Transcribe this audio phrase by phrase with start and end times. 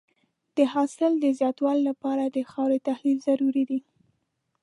[0.57, 3.79] د حاصل د زیاتوالي لپاره د خاورې تحلیل ضروري دی.